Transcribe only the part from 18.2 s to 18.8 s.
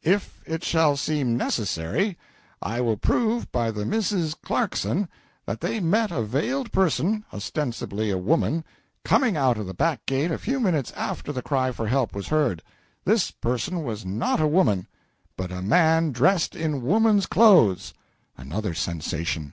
Another